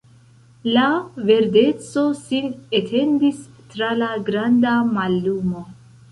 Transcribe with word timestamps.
Ia 0.69 0.85
verdeco 1.29 2.05
sin 2.21 2.47
etendis 2.79 3.41
tra 3.73 3.89
la 3.99 4.09
granda 4.31 4.73
mallumo. 4.97 5.63